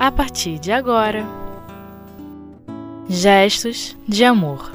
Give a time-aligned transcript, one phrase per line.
[0.00, 1.26] a partir de agora.
[3.06, 4.72] Gestos de amor.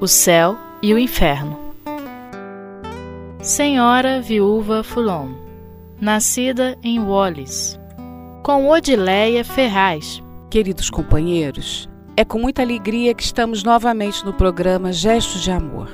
[0.00, 1.58] O céu e o inferno.
[3.40, 5.30] Senhora Viúva Fulon,
[6.00, 7.76] nascida em Wallis,
[8.44, 10.22] com Odileia Ferraz.
[10.48, 15.90] Queridos companheiros, é com muita alegria que estamos novamente no programa Gestos de Amor,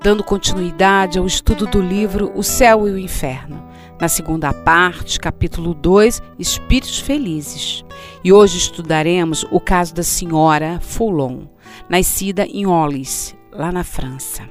[0.00, 3.68] dando continuidade ao estudo do livro O Céu e o Inferno,
[4.00, 7.84] na segunda parte, capítulo 2, Espíritos Felizes.
[8.24, 11.42] E hoje estudaremos o caso da senhora Foulon,
[11.88, 14.48] nascida em Ollis, lá na França.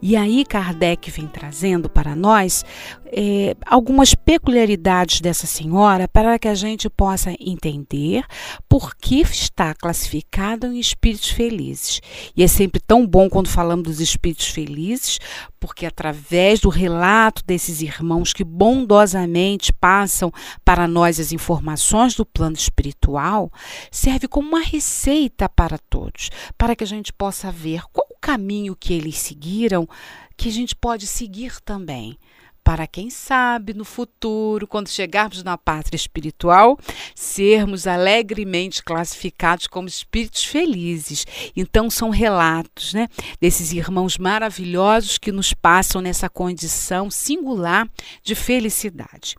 [0.00, 2.64] E aí Kardec vem trazendo para nós
[3.12, 8.24] é, algumas peculiaridades dessa senhora para que a gente possa entender
[8.68, 12.00] por que está classificada em espíritos felizes.
[12.36, 15.18] E é sempre tão bom quando falamos dos espíritos felizes,
[15.60, 20.32] porque através do relato desses irmãos que bondosamente passam
[20.64, 23.50] para nós as informações do plano espiritual,
[23.90, 28.76] serve como uma receita para todos, para que a gente possa ver qual o caminho
[28.76, 29.88] que eles seguiram,
[30.36, 32.16] que a gente pode seguir também
[32.62, 36.78] para quem sabe no futuro, quando chegarmos na pátria espiritual,
[37.14, 41.24] sermos alegremente classificados como espíritos felizes.
[41.56, 43.08] Então são relatos, né,
[43.40, 47.88] desses irmãos maravilhosos que nos passam nessa condição singular
[48.22, 49.36] de felicidade.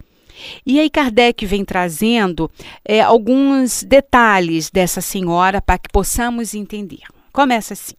[0.66, 2.50] E aí Kardec vem trazendo
[2.84, 7.02] é, alguns detalhes dessa senhora para que possamos entender.
[7.32, 7.99] Começa assim.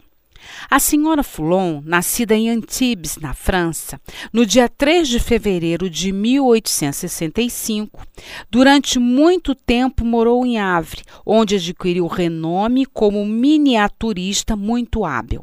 [0.69, 3.99] A senhora Foulon, nascida em Antibes, na França,
[4.31, 8.05] no dia 3 de fevereiro de 1865,
[8.49, 15.41] durante muito tempo morou em Havre, onde adquiriu renome como miniaturista muito hábil.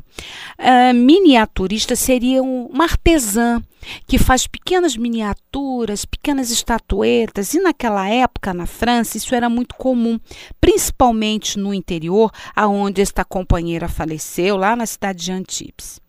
[0.58, 3.62] Uh, miniaturista seria um, uma artesã
[4.06, 10.18] que faz pequenas miniaturas, pequenas estatuetas, e naquela época na França isso era muito comum,
[10.60, 16.00] principalmente no interior, aonde esta companheira faleceu, lá na cidade de Antibes.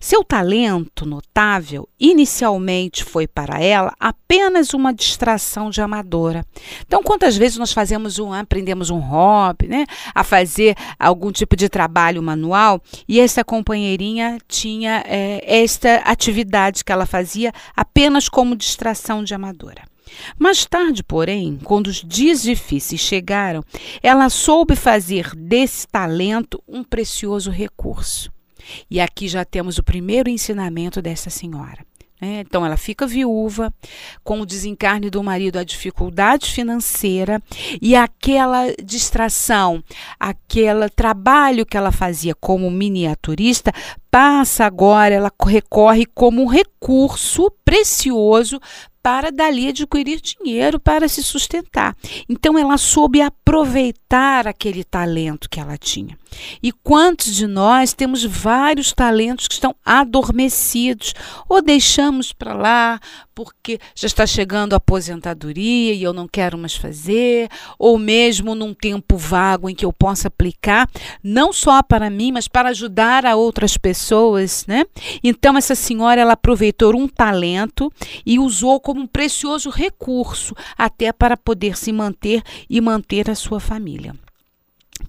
[0.00, 6.44] Seu talento notável inicialmente foi para ela apenas uma distração de amadora.
[6.86, 11.68] Então, quantas vezes nós fazemos um, aprendemos um hobby, né, a fazer algum tipo de
[11.68, 19.24] trabalho manual e essa companheirinha tinha é, esta atividade que ela fazia apenas como distração
[19.24, 19.82] de amadora.
[20.38, 23.64] Mais tarde, porém, quando os dias difíceis chegaram,
[24.02, 28.30] ela soube fazer desse talento um precioso recurso.
[28.90, 31.84] E aqui já temos o primeiro ensinamento dessa senhora.
[32.20, 32.40] Né?
[32.40, 33.72] Então, ela fica viúva,
[34.22, 37.42] com o desencarne do marido, a dificuldade financeira
[37.82, 39.82] e aquela distração,
[40.18, 43.72] aquele trabalho que ela fazia como miniaturista,
[44.10, 48.60] passa agora, ela recorre como um recurso precioso
[49.02, 51.94] para dali adquirir dinheiro para se sustentar.
[52.26, 56.16] Então ela soube aproveitar aquele talento que ela tinha.
[56.62, 61.14] E quantos de nós temos vários talentos que estão adormecidos
[61.48, 63.00] ou deixamos para lá
[63.34, 68.72] porque já está chegando a aposentadoria e eu não quero mais fazer, ou mesmo num
[68.72, 70.88] tempo vago em que eu possa aplicar,
[71.22, 74.84] não só para mim, mas para ajudar a outras pessoas, né?
[75.22, 77.92] Então essa senhora ela aproveitou um talento
[78.24, 83.58] e usou como um precioso recurso até para poder se manter e manter a sua
[83.58, 84.14] família.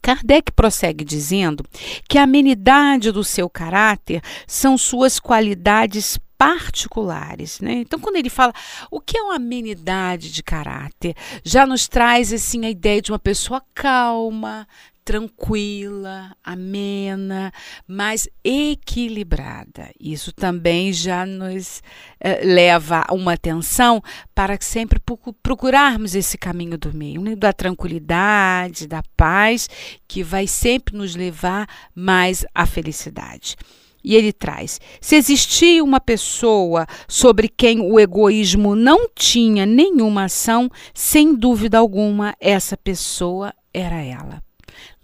[0.06, 1.66] Kardec prossegue dizendo
[2.08, 7.74] que a amenidade do seu caráter são suas qualidades particulares, né?
[7.78, 8.54] Então, quando ele fala
[8.92, 13.18] o que é uma amenidade de caráter, já nos traz assim a ideia de uma
[13.18, 14.68] pessoa calma,
[15.06, 17.54] tranquila, amena,
[17.88, 19.92] mas equilibrada.
[20.00, 21.84] Isso também já nos
[22.20, 24.02] eh, leva a uma atenção
[24.34, 25.00] para sempre
[25.44, 27.36] procurarmos esse caminho do meio, né?
[27.36, 29.70] da tranquilidade, da paz,
[30.08, 33.56] que vai sempre nos levar mais à felicidade.
[34.04, 40.70] E ele traz: se existia uma pessoa sobre quem o egoísmo não tinha nenhuma ação,
[40.96, 44.45] sem dúvida alguma, essa pessoa era ela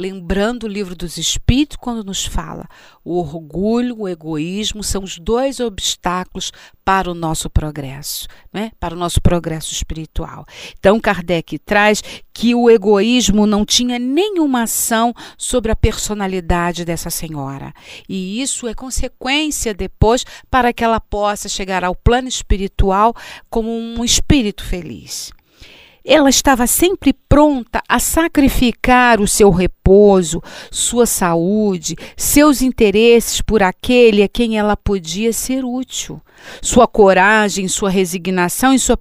[0.01, 2.68] lembrando o livro dos Espíritos quando nos fala
[3.03, 6.51] o orgulho, o egoísmo são os dois obstáculos
[6.83, 8.71] para o nosso progresso, né?
[8.80, 10.45] para o nosso progresso espiritual.
[10.77, 12.01] Então, Kardec traz
[12.33, 17.74] que o egoísmo não tinha nenhuma ação sobre a personalidade dessa senhora.
[18.07, 23.15] E isso é consequência depois para que ela possa chegar ao plano espiritual
[23.50, 25.31] como um espírito feliz.
[26.03, 34.24] Ela estava sempre pronta a sacrificar o seu repouso, sua saúde, seus interesses por aquele
[34.24, 36.21] a quem ela podia ser útil.
[36.62, 38.98] Sua coragem, sua resignação e sua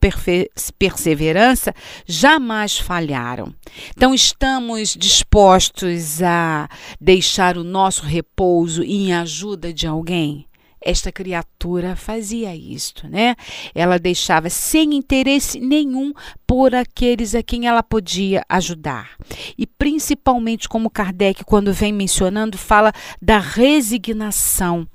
[0.79, 1.75] perseverança
[2.07, 3.55] jamais falharam.
[3.97, 6.69] Então, estamos dispostos a
[7.01, 10.50] deixar o nosso repouso em ajuda de alguém?
[10.83, 13.37] Esta criatura fazia isto, né?
[13.75, 16.13] Ela deixava sem interesse nenhum
[16.47, 19.11] por aqueles a quem ela podia ajudar.
[19.57, 24.87] E principalmente como Kardec, quando vem mencionando, fala da resignação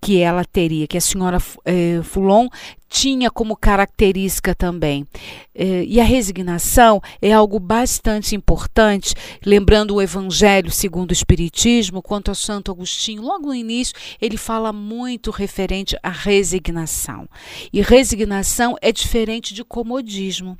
[0.00, 2.48] que ela teria, que a senhora eh, Foulon
[2.88, 5.06] tinha como característica também.
[5.54, 9.14] Eh, e a resignação é algo bastante importante,
[9.44, 14.72] lembrando o Evangelho segundo o Espiritismo, quanto ao Santo Agostinho, logo no início, ele fala
[14.72, 17.28] muito referente à resignação.
[17.72, 20.56] E resignação é diferente de comodismo.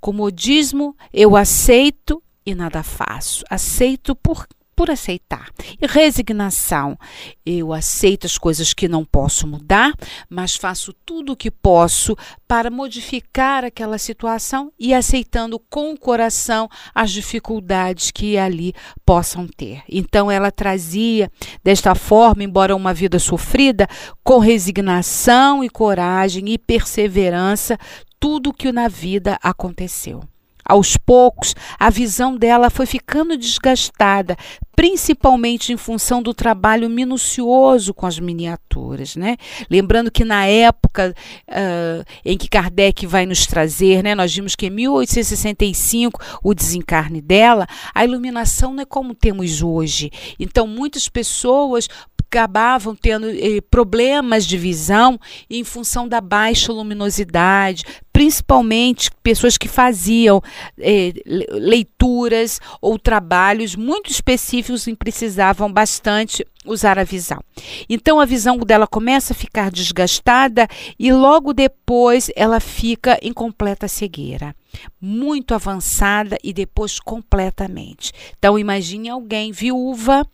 [0.00, 3.44] Comodismo eu aceito e nada faço.
[3.50, 5.48] Aceito por por aceitar.
[5.80, 6.98] E resignação,
[7.44, 9.94] eu aceito as coisas que não posso mudar,
[10.28, 12.14] mas faço tudo o que posso
[12.46, 18.74] para modificar aquela situação e aceitando com o coração as dificuldades que ali
[19.04, 19.82] possam ter.
[19.88, 21.30] Então ela trazia
[21.64, 23.88] desta forma, embora uma vida sofrida,
[24.22, 27.78] com resignação e coragem e perseverança,
[28.20, 30.22] tudo o que na vida aconteceu.
[30.68, 34.36] Aos poucos, a visão dela foi ficando desgastada,
[34.74, 39.16] principalmente em função do trabalho minucioso com as miniaturas.
[39.16, 39.36] Né?
[39.70, 41.14] Lembrando que na época
[41.48, 47.20] uh, em que Kardec vai nos trazer, né, nós vimos que em 1865, o desencarne
[47.20, 50.10] dela, a iluminação não é como temos hoje.
[50.38, 51.88] Então, muitas pessoas
[52.26, 55.18] acabavam tendo eh, problemas de visão
[55.48, 60.42] em função da baixa luminosidade, principalmente pessoas que faziam
[60.78, 67.40] eh, leituras ou trabalhos muito específicos e precisavam bastante usar a visão.
[67.88, 70.66] Então a visão dela começa a ficar desgastada
[70.98, 74.54] e logo depois ela fica em completa cegueira
[75.00, 78.12] muito avançada e depois completamente.
[78.38, 80.26] Então imagine alguém viúva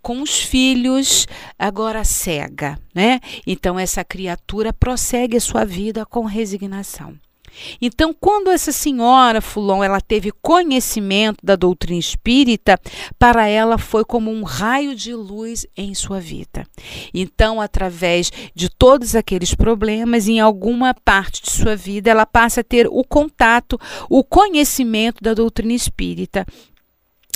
[0.00, 1.26] com os filhos
[1.58, 3.20] agora cega, né?
[3.46, 7.16] Então essa criatura prossegue a sua vida com resignação.
[7.80, 12.78] Então, quando essa senhora Fulon ela teve conhecimento da doutrina espírita,
[13.18, 16.66] para ela foi como um raio de luz em sua vida.
[17.12, 22.64] Então, através de todos aqueles problemas, em alguma parte de sua vida, ela passa a
[22.64, 23.78] ter o contato,
[24.08, 26.46] o conhecimento da doutrina espírita.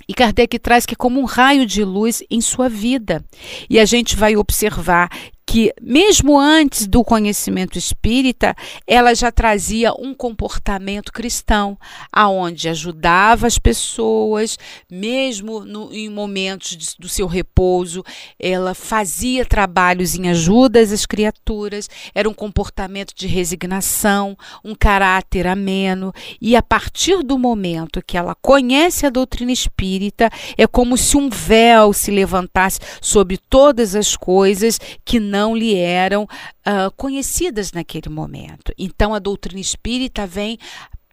[0.09, 3.25] E Kardec traz que é como um raio de luz em sua vida.
[3.71, 5.09] E a gente vai observar
[5.53, 8.57] que, mesmo antes do conhecimento espírita,
[8.87, 11.77] ela já trazia um comportamento cristão,
[12.11, 14.59] aonde ajudava as pessoas,
[14.91, 18.03] mesmo no, em momentos de, do seu repouso,
[18.41, 24.35] ela fazia trabalhos em ajudas às criaturas, era um comportamento de resignação,
[24.65, 30.67] um caráter ameno, e a partir do momento que ela conhece a doutrina espírita, é
[30.67, 36.23] como se um véu se levantasse sobre todas as coisas que não não lhe eram
[36.23, 38.73] uh, conhecidas naquele momento.
[38.79, 40.57] Então a doutrina espírita vem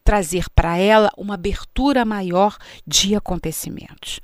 [0.04, 2.56] trazer para ela uma abertura maior
[2.86, 4.20] de acontecimentos.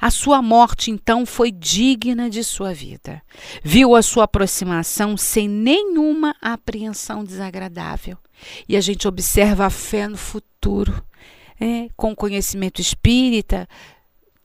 [0.00, 3.20] A sua morte, então, foi digna de sua vida.
[3.64, 8.16] Viu a sua aproximação sem nenhuma apreensão desagradável.
[8.68, 11.02] E a gente observa a fé no futuro.
[11.60, 13.68] É, com conhecimento espírita,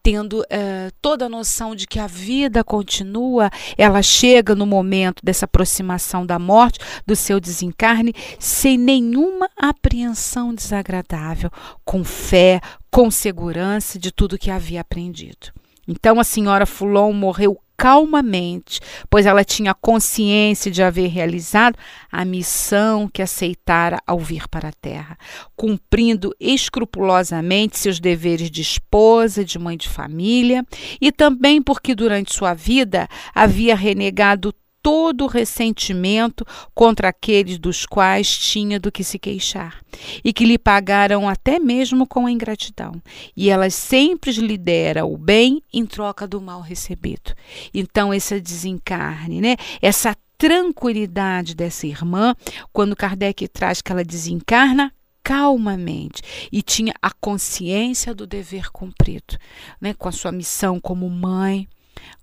[0.08, 5.44] tendo uh, toda a noção de que a vida continua, ela chega no momento dessa
[5.44, 11.52] aproximação da morte, do seu desencarne, sem nenhuma apreensão desagradável,
[11.84, 15.52] com fé, com segurança de tudo que havia aprendido.
[15.86, 18.80] Então a senhora Fulon morreu calmamente,
[19.10, 21.78] pois ela tinha consciência de haver realizado
[22.12, 25.18] a missão que aceitara ao vir para a terra,
[25.56, 30.66] cumprindo escrupulosamente seus deveres de esposa, de mãe de família,
[31.00, 34.54] e também porque durante sua vida havia renegado
[34.88, 39.84] todo o ressentimento contra aqueles dos quais tinha do que se queixar,
[40.24, 42.94] e que lhe pagaram até mesmo com ingratidão.
[43.36, 47.34] E ela sempre lhe dera o bem em troca do mal recebido.
[47.74, 49.58] Então, esse desencarne, né?
[49.82, 52.34] essa tranquilidade dessa irmã,
[52.72, 59.38] quando Kardec traz que ela desencarna, calmamente e tinha a consciência do dever cumprido,
[59.82, 61.68] né, com a sua missão como mãe,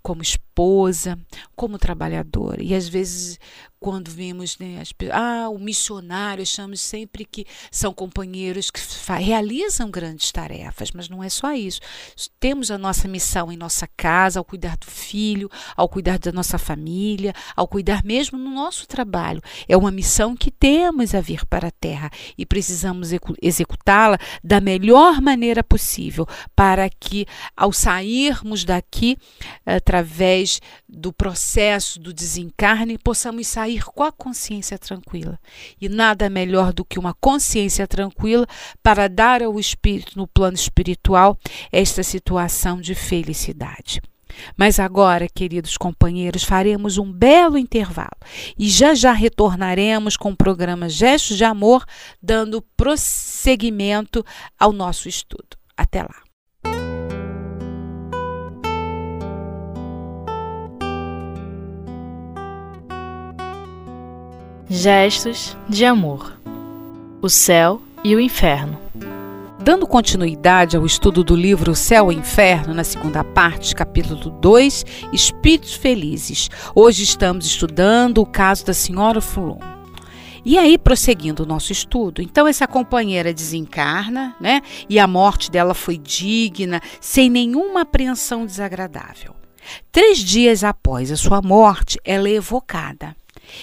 [0.02, 1.18] como esposa,
[1.54, 2.62] como trabalhadora.
[2.62, 3.38] E às vezes
[3.84, 8.80] quando vimos né, as, ah, o missionário, achamos sempre que são companheiros que
[9.20, 11.82] realizam grandes tarefas, mas não é só isso.
[12.40, 16.56] Temos a nossa missão em nossa casa, ao cuidar do filho, ao cuidar da nossa
[16.56, 19.42] família, ao cuidar mesmo no nosso trabalho.
[19.68, 23.10] É uma missão que temos a vir para a terra e precisamos
[23.42, 26.26] executá-la da melhor maneira possível
[26.56, 29.18] para que, ao sairmos daqui,
[29.66, 35.38] através do processo do desencarne, possamos sair sair com a consciência tranquila.
[35.80, 38.46] E nada melhor do que uma consciência tranquila
[38.82, 41.36] para dar ao espírito, no plano espiritual,
[41.72, 44.00] esta situação de felicidade.
[44.56, 48.16] Mas agora, queridos companheiros, faremos um belo intervalo
[48.58, 51.84] e já já retornaremos com o programa Gestos de Amor,
[52.20, 54.24] dando prosseguimento
[54.58, 55.56] ao nosso estudo.
[55.76, 56.33] Até lá.
[64.76, 66.36] Gestos de amor.
[67.22, 68.76] O céu e o inferno.
[69.60, 74.30] Dando continuidade ao estudo do livro O Céu e o Inferno, na segunda parte, capítulo
[74.30, 76.50] 2, Espíritos Felizes.
[76.74, 79.60] Hoje estamos estudando o caso da senhora Fulon.
[80.44, 84.60] E aí, prosseguindo o nosso estudo, então essa companheira desencarna, né?
[84.88, 89.36] E a morte dela foi digna, sem nenhuma apreensão desagradável.
[89.92, 93.14] Três dias após a sua morte, ela é evocada.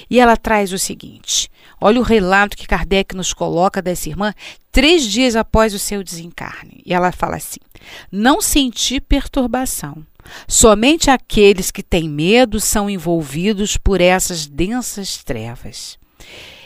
[0.10, 4.34] E ela traz o seguinte: olha o relato que Kardec nos coloca dessa irmã
[4.72, 6.82] três dias após o seu desencarne.
[6.86, 7.60] E ela fala assim:
[8.12, 10.06] não senti perturbação.
[10.48, 15.98] Somente aqueles que têm medo são envolvidos por essas densas trevas.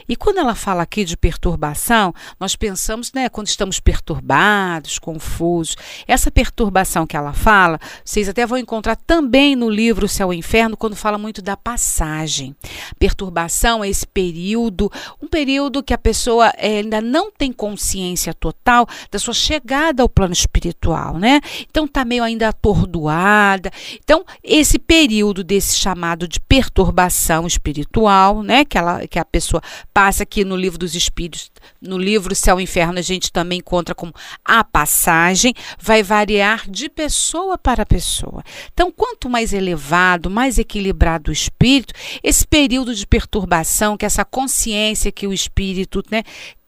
[0.08, 5.76] E quando ela fala aqui de perturbação, nós pensamos, né, quando estamos perturbados, confusos.
[6.06, 10.76] Essa perturbação que ela fala, vocês até vão encontrar também no livro Céu e Inferno,
[10.76, 12.54] quando fala muito da passagem.
[12.98, 14.90] Perturbação é esse período,
[15.22, 20.08] um período que a pessoa é, ainda não tem consciência total da sua chegada ao
[20.08, 21.40] plano espiritual, né?
[21.68, 23.70] Então está meio ainda atordoada.
[24.02, 29.62] Então, esse período desse chamado de perturbação espiritual, né, que ela que a pessoa
[29.96, 31.50] passa aqui no livro dos Espíritos,
[31.80, 34.12] no livro Céu e Inferno, a gente também encontra como
[34.44, 38.44] a passagem, vai variar de pessoa para pessoa.
[38.74, 45.10] Então, quanto mais elevado, mais equilibrado o espírito, esse período de perturbação, que essa consciência
[45.10, 46.24] que o espírito né,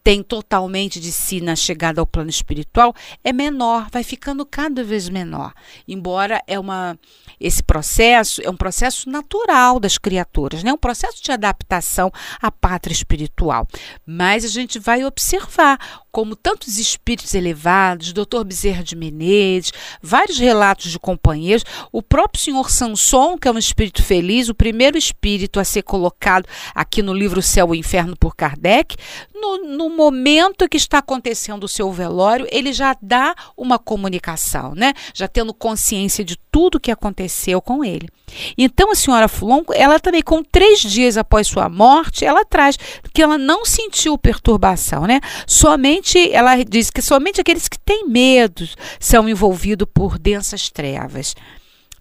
[0.09, 5.07] tem totalmente de si na chegada ao plano espiritual é menor, vai ficando cada vez
[5.11, 5.53] menor.
[5.87, 6.99] Embora é uma
[7.39, 10.73] esse processo é um processo natural das criaturas, né?
[10.73, 12.11] um processo de adaptação
[12.41, 13.69] à pátria espiritual.
[14.07, 15.79] Mas a gente vai observar
[16.19, 18.43] como tantos espíritos elevados, Dr.
[18.45, 19.73] Bezerra de Menezes,
[20.03, 24.99] vários relatos de companheiros, o próprio senhor Sanson, que é um espírito feliz, o primeiro
[24.99, 28.97] espírito a ser colocado aqui no livro Céu e Inferno por Kardec,
[29.33, 34.95] no, no momento que está acontecendo o seu velório, ele já dá uma comunicação, né?
[35.15, 38.09] Já tendo consciência de tudo que aconteceu com ele.
[38.57, 42.77] Então a senhora Fulon, ela também com três dias após sua morte, ela traz
[43.13, 45.21] que ela não sentiu perturbação, né?
[45.47, 51.35] Somente ela diz que somente aqueles que têm medo são envolvidos por densas trevas.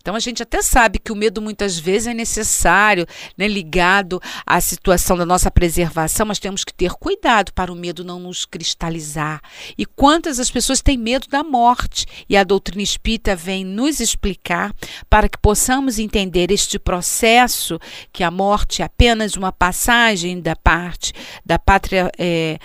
[0.08, 3.06] Então a gente até sabe que o medo muitas vezes é necessário,
[3.38, 8.06] né, ligado à situação da nossa preservação, mas temos que ter cuidado para o medo
[8.06, 9.42] não nos cristalizar.
[9.78, 12.06] E quantas as pessoas têm medo da morte?
[12.30, 14.74] E a doutrina espírita vem nos explicar
[15.10, 17.78] para que possamos entender este processo
[18.14, 21.12] que a morte é apenas uma passagem da parte
[21.46, 22.10] da pátria.
[22.18, 22.58] É,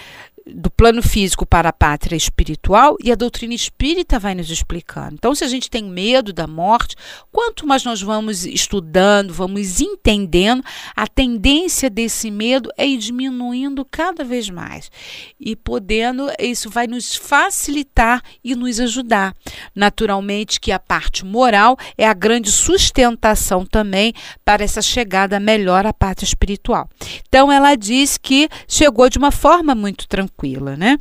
[0.47, 5.15] do plano físico para a pátria espiritual e a doutrina espírita vai nos explicando.
[5.15, 6.97] Então, se a gente tem medo da morte,
[7.31, 10.63] quanto mais nós vamos estudando, vamos entendendo,
[10.97, 14.91] a tendência desse medo é ir diminuindo cada vez mais.
[15.39, 19.35] E podendo, isso vai nos facilitar e nos ajudar.
[19.75, 24.13] Naturalmente que a parte moral é a grande sustentação também
[24.45, 26.89] para essa chegada melhor à pátria espiritual.
[27.29, 30.99] Então, ela diz que chegou de uma forma muito tranquila, né?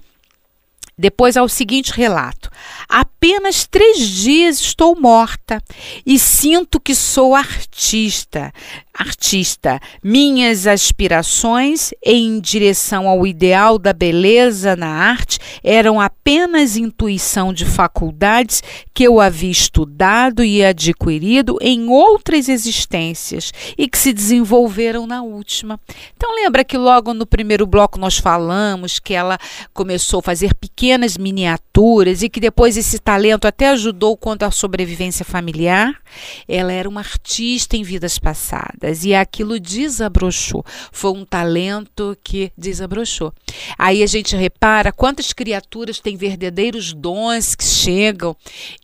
[1.01, 2.51] Depois há o seguinte relato:
[2.87, 5.59] apenas três dias estou morta
[6.05, 8.53] e sinto que sou artista.
[8.93, 9.79] Artista.
[10.03, 18.61] Minhas aspirações em direção ao ideal da beleza na arte eram apenas intuição de faculdades
[18.93, 25.79] que eu havia estudado e adquirido em outras existências e que se desenvolveram na última.
[26.15, 29.37] Então lembra que logo no primeiro bloco nós falamos que ela
[29.73, 35.23] começou a fazer pequenas miniaturas e que depois esse talento até ajudou quanto à sobrevivência
[35.23, 35.95] familiar?
[36.47, 40.63] Ela era uma artista em vidas passadas e aquilo desabrochou.
[40.91, 43.33] Foi um talento que desabrochou.
[43.77, 48.35] Aí a gente repara quantas criaturas têm verdadeiros dons que chegam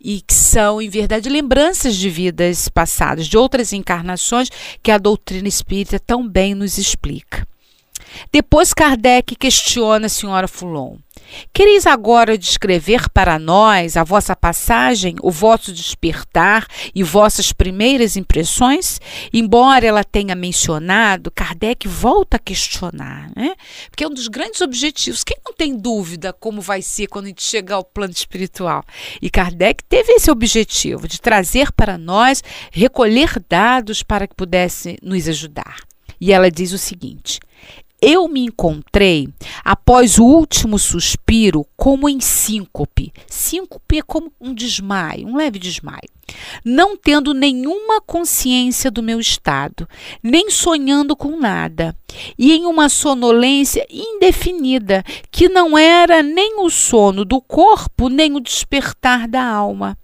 [0.02, 4.48] e que são, em verdade, lembranças de vidas passadas, de outras encarnações
[4.82, 7.46] que a doutrina espírita tão bem nos explica.
[8.32, 10.96] Depois Kardec questiona a senhora Fulon.
[11.52, 19.00] Quereis agora descrever para nós a vossa passagem, o vosso despertar e vossas primeiras impressões?
[19.32, 23.54] Embora ela tenha mencionado, Kardec volta a questionar, né?
[23.90, 25.24] Porque é um dos grandes objetivos.
[25.24, 28.84] Quem não tem dúvida como vai ser quando a gente chegar ao plano espiritual?
[29.20, 35.28] E Kardec teve esse objetivo de trazer para nós, recolher dados para que pudesse nos
[35.28, 35.78] ajudar.
[36.20, 37.38] E ela diz o seguinte:
[38.00, 39.28] eu me encontrei,
[39.64, 43.12] após o último suspiro, como em síncope.
[43.26, 46.08] Síncope é como um desmaio, um leve desmaio.
[46.64, 49.88] Não tendo nenhuma consciência do meu estado,
[50.22, 51.96] nem sonhando com nada,
[52.38, 58.40] e em uma sonolência indefinida, que não era nem o sono do corpo, nem o
[58.40, 59.96] despertar da alma.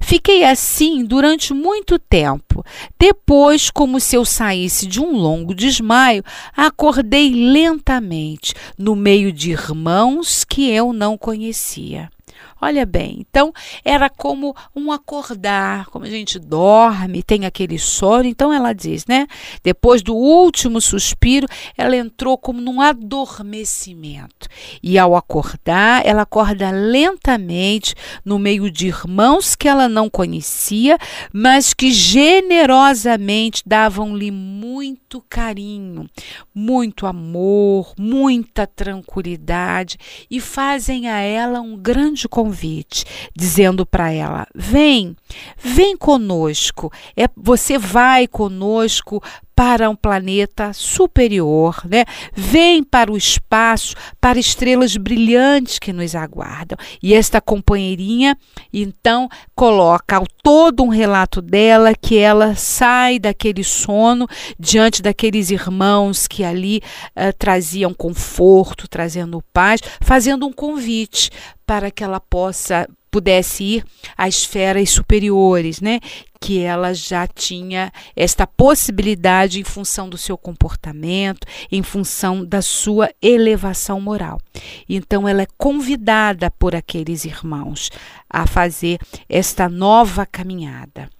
[0.00, 2.64] Fiquei assim durante muito tempo.
[2.98, 6.24] Depois, como se eu saísse de um longo desmaio,
[6.56, 12.10] acordei lentamente, no meio de irmãos que eu não conhecia.
[12.60, 13.52] Olha bem, então
[13.84, 18.24] era como um acordar, como a gente dorme, tem aquele sono.
[18.24, 19.28] Então ela diz, né?
[19.62, 21.46] Depois do último suspiro,
[21.76, 24.48] ela entrou como num adormecimento.
[24.82, 30.98] E ao acordar, ela acorda lentamente no meio de irmãos que ela não conhecia,
[31.32, 36.10] mas que generosamente davam-lhe muito carinho,
[36.52, 39.96] muito amor, muita tranquilidade
[40.28, 43.04] e fazem a ela um grande convite convite,
[43.36, 45.14] dizendo para ela: vem,
[45.56, 46.90] vem conosco.
[47.16, 49.22] É, você vai conosco
[49.58, 52.04] para um planeta superior, né?
[52.32, 56.78] Vem para o espaço, para estrelas brilhantes que nos aguardam.
[57.02, 58.38] E esta companheirinha,
[58.72, 66.44] então, coloca todo um relato dela que ela sai daquele sono diante daqueles irmãos que
[66.44, 66.80] ali
[67.16, 71.32] uh, traziam conforto, trazendo paz, fazendo um convite
[71.66, 73.84] para que ela possa pudesse ir
[74.16, 76.00] a esferas superiores, né?
[76.40, 83.10] Que ela já tinha esta possibilidade em função do seu comportamento, em função da sua
[83.20, 84.40] elevação moral.
[84.88, 87.90] Então ela é convidada por aqueles irmãos
[88.30, 91.10] a fazer esta nova caminhada.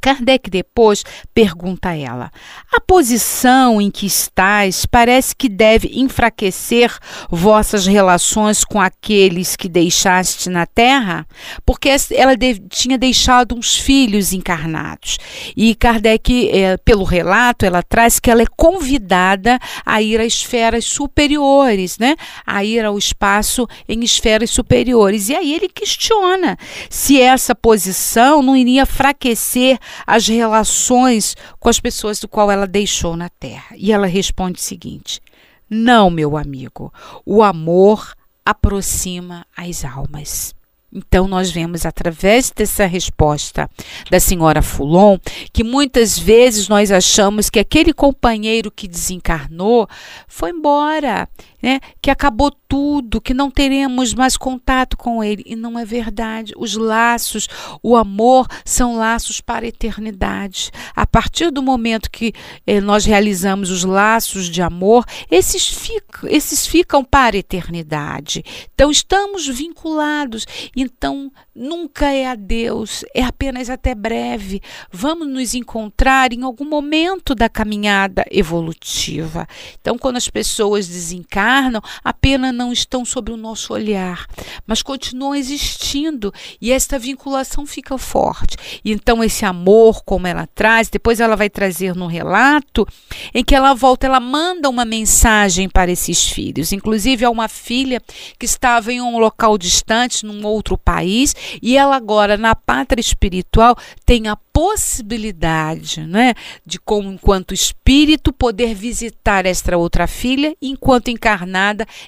[0.00, 2.30] Kardec depois pergunta a ela:
[2.72, 6.96] A posição em que estás parece que deve enfraquecer
[7.28, 11.26] vossas relações com aqueles que deixaste na terra?
[11.64, 12.32] Porque ela
[12.68, 15.18] tinha deixado uns filhos encarnados.
[15.56, 20.84] E Kardec, é, pelo relato, ela traz que ela é convidada a ir a esferas
[20.84, 22.16] superiores, né?
[22.46, 25.28] A ir ao espaço em esferas superiores.
[25.28, 26.56] E aí ele questiona
[26.88, 33.16] se essa posição não iria enfraquecer as relações com as pessoas do qual ela deixou
[33.16, 33.74] na terra.
[33.76, 35.20] E ela responde o seguinte:
[35.68, 36.92] Não, meu amigo,
[37.24, 40.54] o amor aproxima as almas.
[40.92, 43.70] Então, nós vemos através dessa resposta
[44.10, 45.18] da senhora Fulon
[45.52, 49.88] que muitas vezes nós achamos que aquele companheiro que desencarnou
[50.26, 51.28] foi embora,
[51.62, 51.80] né?
[52.00, 55.42] que acabou tudo, que não teremos mais contato com ele.
[55.46, 56.52] E não é verdade.
[56.56, 57.48] Os laços,
[57.82, 60.70] o amor, são laços para a eternidade.
[60.94, 62.32] A partir do momento que
[62.66, 68.44] eh, nós realizamos os laços de amor, esses ficam, esses ficam para a eternidade.
[68.74, 70.46] Então, estamos vinculados.
[70.76, 74.62] Então, nunca é adeus, é apenas até breve.
[74.92, 79.46] Vamos nos encontrar em algum momento da caminhada evolutiva.
[79.80, 84.26] Então, quando as pessoas desencarnam, encarnam apenas não estão sob o nosso olhar,
[84.66, 88.56] mas continuam existindo e esta vinculação fica forte.
[88.84, 92.86] Então, esse amor, como ela traz, depois ela vai trazer no relato
[93.34, 96.72] em que ela volta, ela manda uma mensagem para esses filhos.
[96.72, 98.00] Inclusive, há uma filha
[98.38, 103.76] que estava em um local distante, num outro país, e ela agora, na pátria espiritual,
[104.06, 106.34] tem a possibilidade, né,
[106.66, 111.39] de como enquanto espírito poder visitar esta outra filha, enquanto encarnada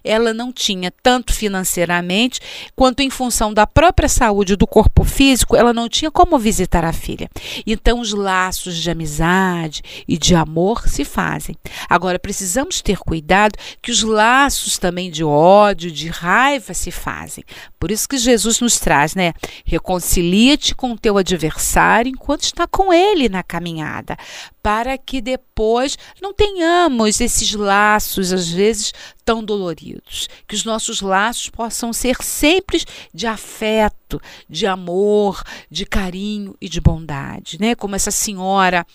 [0.05, 2.41] ela não tinha tanto financeiramente
[2.75, 6.93] quanto em função da própria saúde do corpo físico, ela não tinha como visitar a
[6.93, 7.29] filha.
[7.67, 11.57] Então os laços de amizade e de amor se fazem.
[11.89, 17.45] Agora precisamos ter cuidado que os laços também de ódio, de raiva se fazem.
[17.79, 19.33] Por isso que Jesus nos traz, né?
[19.65, 24.17] Reconcilia-te com teu adversário enquanto está com ele na caminhada,
[24.63, 28.93] para que depois não tenhamos esses laços, às vezes,
[29.25, 30.29] tão doloridos.
[30.47, 36.81] Que os nossos laços possam ser sempre de afeto, de amor, de carinho e de
[36.81, 37.75] bondade, né?
[37.75, 38.87] Como essa senhora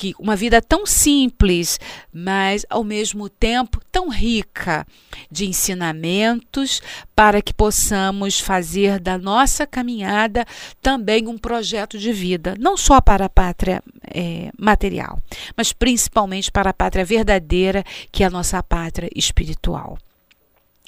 [0.00, 1.78] que uma vida tão simples,
[2.10, 4.86] mas ao mesmo tempo tão rica
[5.30, 6.80] de ensinamentos
[7.14, 10.46] para que possamos fazer da nossa caminhada
[10.80, 15.20] também um projeto de vida, não só para a pátria é, material,
[15.54, 19.98] mas principalmente para a pátria verdadeira, que é a nossa pátria espiritual.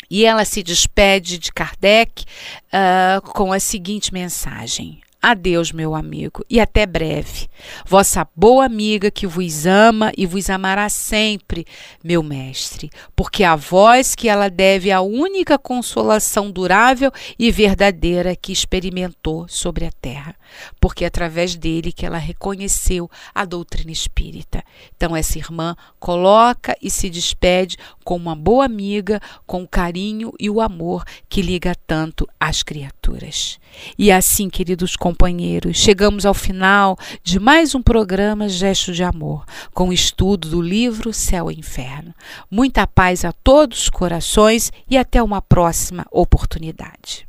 [0.08, 6.58] E ela se despede de Kardec uh, com a seguinte mensagem: Adeus, meu amigo, e
[6.58, 7.48] até breve.
[7.86, 11.64] Vossa boa amiga que vos ama e vos amará sempre,
[12.02, 18.50] meu mestre, porque a vós que ela deve a única consolação durável e verdadeira que
[18.50, 20.34] experimentou sobre a terra,
[20.80, 24.64] porque é através dele que ela reconheceu a doutrina espírita.
[24.96, 30.50] Então, essa irmã coloca e se despede com uma boa amiga, com o carinho e
[30.50, 33.60] o amor que liga tanto às criaturas.
[33.96, 39.44] E assim, queridos companheiros, chegamos ao final de mais um programa Gesto de Amor,
[39.74, 42.14] com o estudo do livro Céu e Inferno.
[42.50, 47.26] Muita paz a todos os corações e até uma próxima oportunidade.